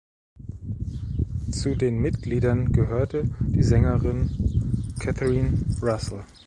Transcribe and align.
Zu 1.51 1.75
den 1.77 1.99
Mitgliedern 1.99 2.73
gehörte 2.73 3.29
die 3.39 3.61
Sängerin 3.61 4.31
Catherine 4.99 5.53
Russell. 5.79 6.23